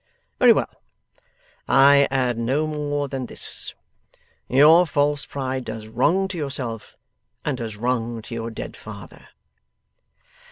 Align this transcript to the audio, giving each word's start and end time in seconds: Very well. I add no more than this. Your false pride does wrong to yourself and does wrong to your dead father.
Very 0.39 0.51
well. 0.51 0.81
I 1.67 2.07
add 2.09 2.35
no 2.35 2.65
more 2.65 3.07
than 3.07 3.27
this. 3.27 3.75
Your 4.49 4.87
false 4.87 5.27
pride 5.27 5.65
does 5.65 5.85
wrong 5.85 6.27
to 6.29 6.39
yourself 6.39 6.97
and 7.45 7.59
does 7.59 7.75
wrong 7.75 8.23
to 8.23 8.33
your 8.33 8.49
dead 8.49 8.75
father. 8.75 9.27